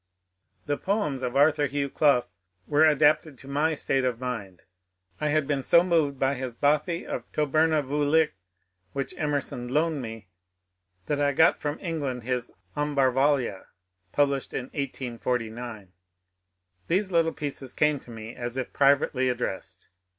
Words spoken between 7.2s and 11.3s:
Tober na Vuolich," which Emerson loaned me, that